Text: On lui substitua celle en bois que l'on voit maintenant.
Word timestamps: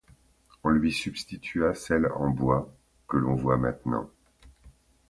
On 0.63 0.69
lui 0.71 0.91
substitua 0.91 1.75
celle 1.75 2.07
en 2.15 2.31
bois 2.31 2.73
que 3.07 3.17
l'on 3.17 3.35
voit 3.35 3.57
maintenant. 3.59 4.09